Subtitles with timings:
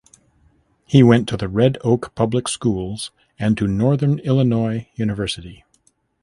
[0.87, 5.63] He went to the Red Oak public schools and to Northern Illinois University.